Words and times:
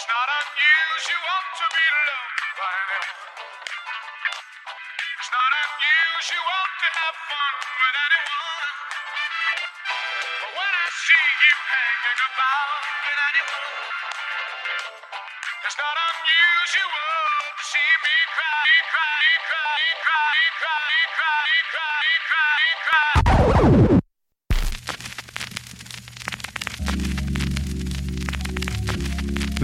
It's 0.00 0.08
not 0.08 0.30
unusual 0.32 1.40
to 1.60 1.66
be 1.76 1.86
loved 2.08 2.40
by 2.56 2.72
anyone. 2.96 3.36
It's 5.20 5.28
not 5.28 5.52
unusual 5.60 6.62
to 6.80 6.88
have 6.88 7.16
fun 7.28 7.54
with 7.60 7.96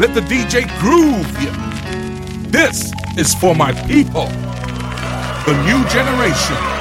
Let 0.07 0.15
the 0.15 0.21
DJ 0.21 0.69
groove 0.79 1.43
you. 1.43 1.51
This 2.49 2.93
is 3.19 3.35
for 3.35 3.57
my 3.57 3.73
people, 3.89 4.27
the 5.47 5.61
new 5.67 5.85
generation. 5.89 6.76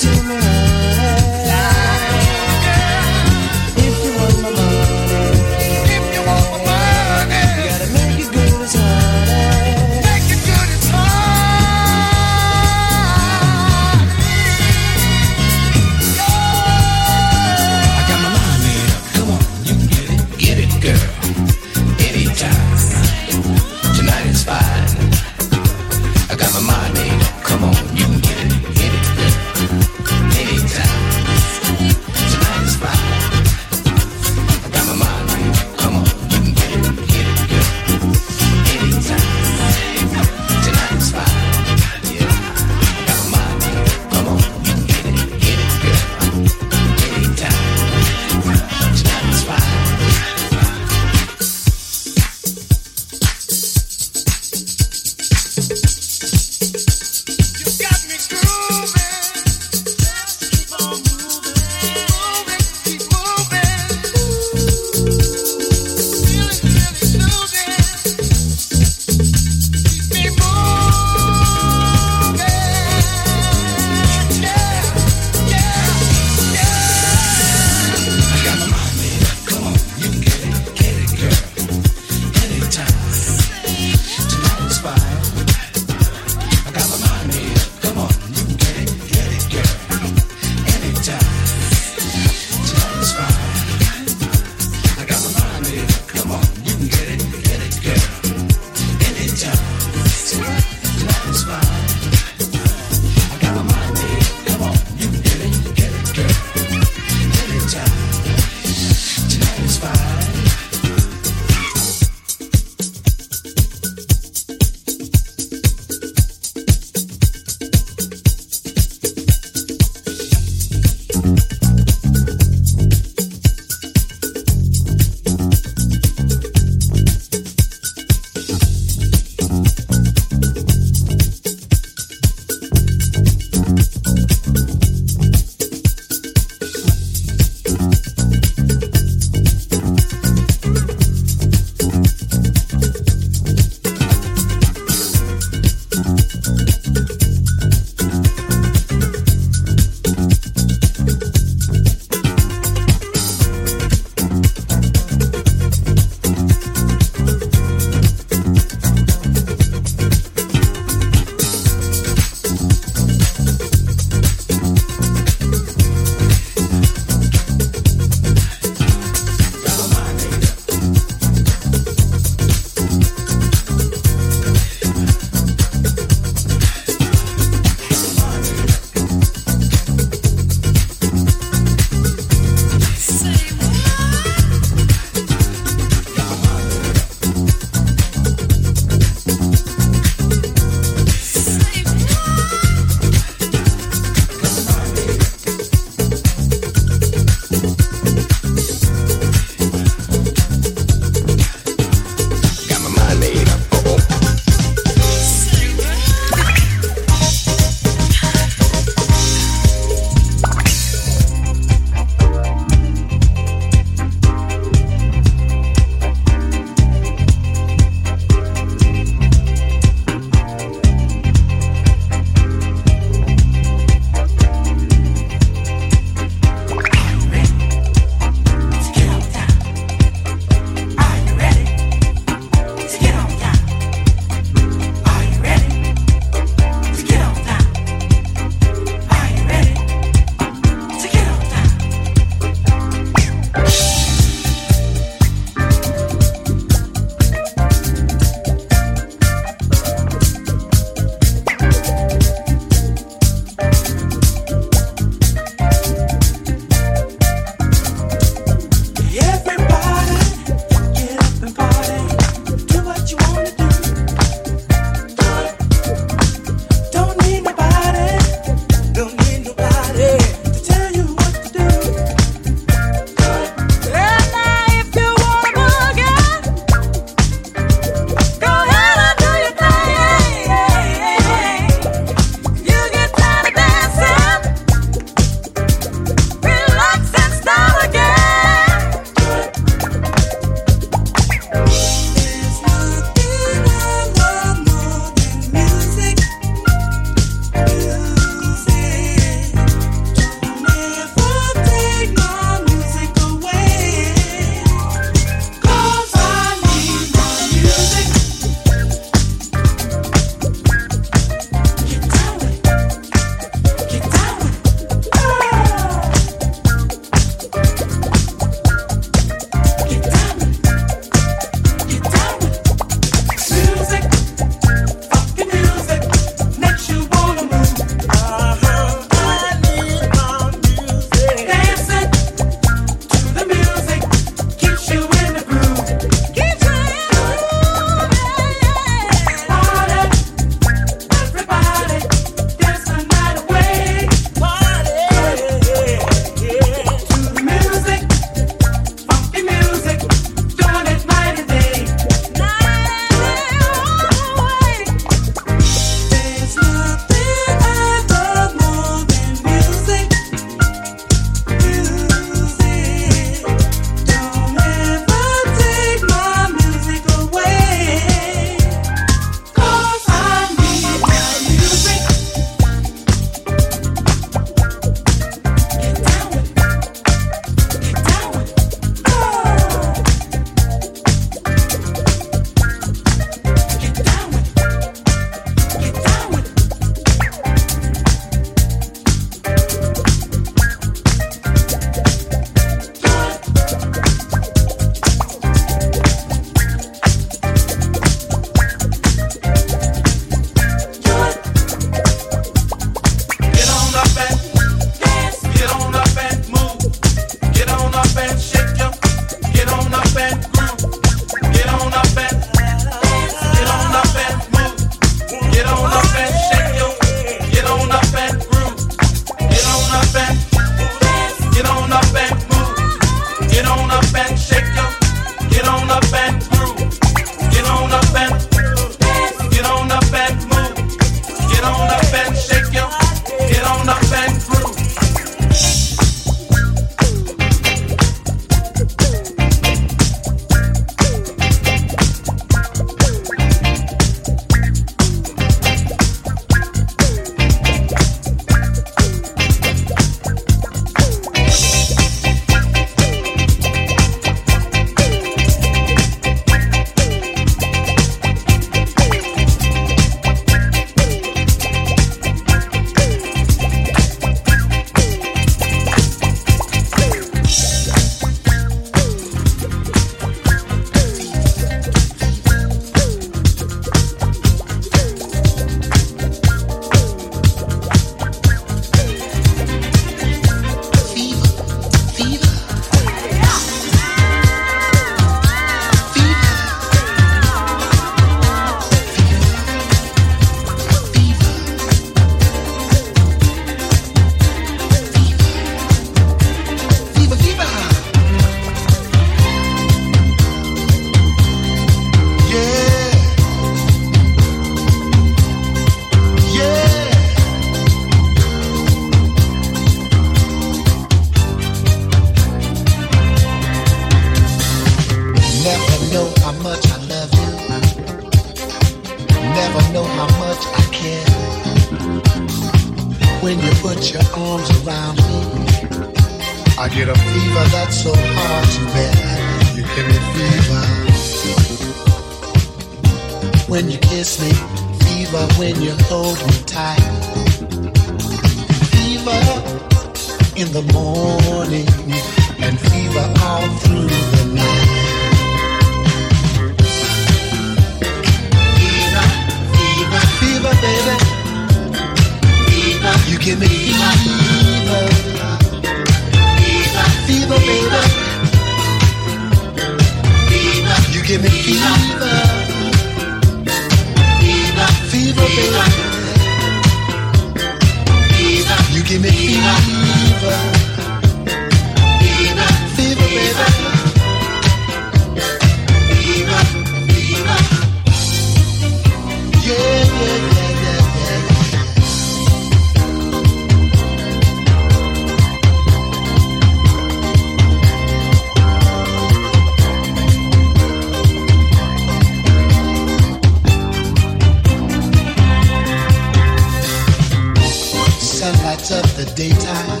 The 599.24 599.26
daytime, 599.36 600.00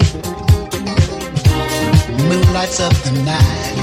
moon 2.26 2.52
lights 2.54 2.80
up 2.80 2.92
the 3.04 3.12
night. 3.22 3.76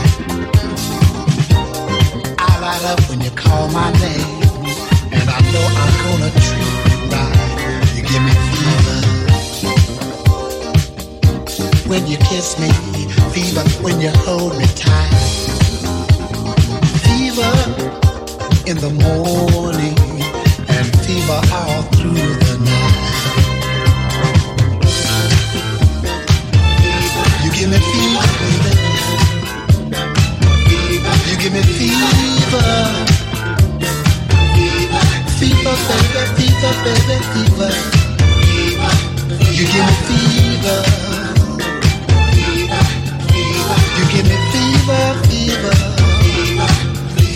I 2.39 2.59
light 2.59 2.83
up 2.85 2.99
when 3.07 3.21
you 3.21 3.29
call 3.31 3.67
my 3.69 3.91
name, 3.99 4.41
and 5.13 5.29
I 5.29 5.39
know 5.53 5.65
I'm 5.83 5.93
gonna 6.05 6.31
treat 6.45 6.73
you 6.89 6.97
right. 7.13 7.93
You 7.95 8.01
give 8.09 8.23
me 8.25 8.33
fever. 8.49 8.99
When 11.88 12.07
you 12.07 12.17
kiss 12.17 12.57
me, 12.59 12.71
fever. 13.31 13.63
When 13.83 14.01
you 14.01 14.09
hold 14.25 14.57
me 14.57 14.65
tight, 14.73 15.13
fever 17.05 17.53
in 18.65 18.77
the 18.77 18.89
morning, 19.05 19.97
and 20.67 20.88
fever 21.05 21.41
all 21.53 21.83
through 21.93 22.36
me 27.70 27.80
fever. 27.80 28.76
You 31.28 31.38
give 31.38 31.53
me 31.53 31.61
fever. 31.61 32.68
Fever, 35.38 35.76
baby, 35.88 36.24
fever, 36.36 36.74
baby, 36.84 37.18
fever. 37.34 37.72
You 39.51 39.65
give 39.68 39.86
me 39.88 39.95
fever. 40.07 40.80
You 43.97 44.03
give 44.11 44.28
me 44.30 44.38
fever, 44.51 45.03
fever. 45.28 45.76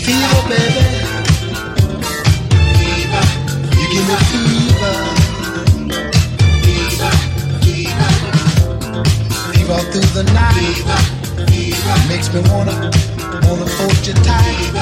Fever, 0.04 0.42
baby. 0.48 0.84
You 3.78 3.86
give 3.92 4.06
me 4.08 4.16
fever. 4.30 4.61
The 10.24 10.32
night. 10.32 10.84
Makes 12.08 12.32
me 12.32 12.40
wanna, 12.50 12.90
wanna 13.46 13.66
hold 13.78 14.06
you 14.06 14.14
tight. 14.14 14.72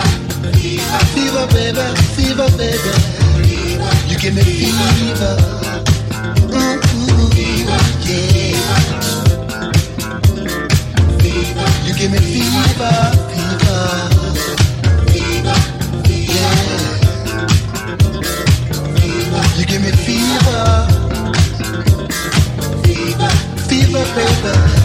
Fever, 1.14 1.47
baby, 1.53 1.84
fever, 2.16 2.49
baby. 2.57 2.93
You 4.09 4.18
give 4.18 4.34
me 4.34 4.43
fever. 4.43 5.36
Mm-hmm. 6.51 7.30
Yeah. 8.07 8.57
You 11.84 11.93
give 11.95 12.11
me 12.12 12.18
fever, 12.18 12.97
fever. 13.30 13.84
Yeah. 16.16 16.55
You 19.57 19.64
give 19.66 19.82
me 19.82 19.91
fever. 19.93 20.64
fever. 22.82 23.30
Fever, 23.68 24.05
baby. 24.14 24.80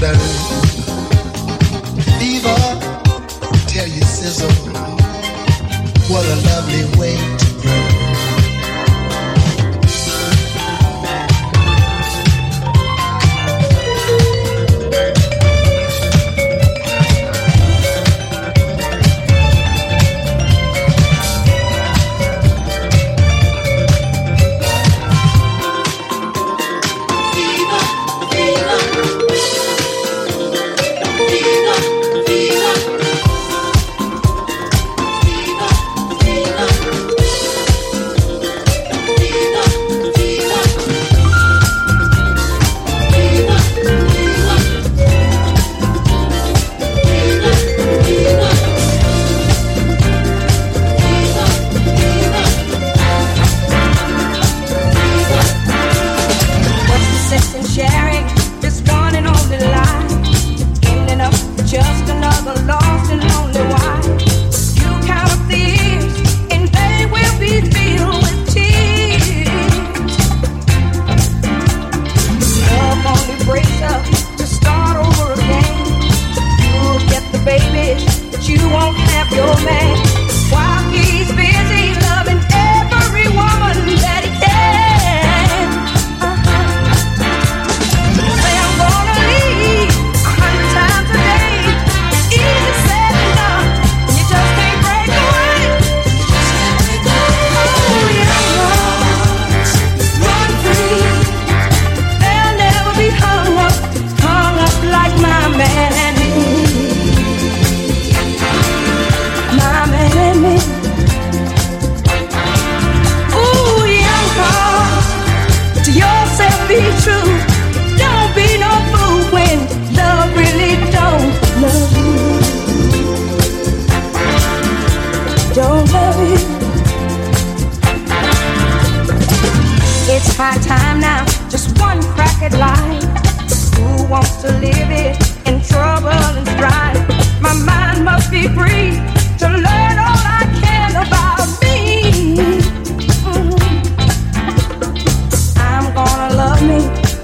You 0.00 0.39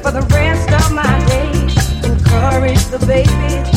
for 0.07 0.13
the 0.13 0.23
rest 0.35 0.71
of 0.71 0.93
my 0.93 1.27
days. 1.27 2.05
Encourage 2.05 2.85
the 2.87 3.05
babies 3.07 3.76